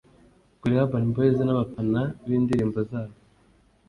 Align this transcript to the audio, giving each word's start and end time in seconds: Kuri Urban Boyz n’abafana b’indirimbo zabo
Kuri 0.59 0.73
Urban 0.81 1.05
Boyz 1.13 1.37
n’abafana 1.43 2.01
b’indirimbo 2.27 2.79
zabo 2.89 3.15